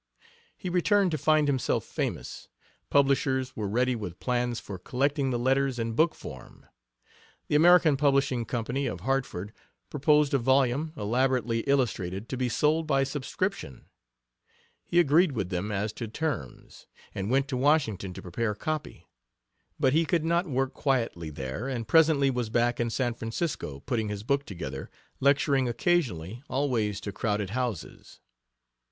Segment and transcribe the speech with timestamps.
[0.57, 2.47] He returned to find himself famous.
[2.89, 6.65] Publishers were ready with plans for collecting the letters in book form.
[7.49, 9.53] The American Publishing Company, of Hartford,
[9.91, 13.85] proposed a volume, elaborately illustrated, to be sold by subscription.
[14.83, 19.05] He agreed with them as to terms, and went to Washington' to prepare copy.
[19.79, 24.09] But he could not work quietly there, and presently was back in San Francisco, putting
[24.09, 24.89] his book together,
[25.19, 28.19] lecturing occasionally, always to crowded houses.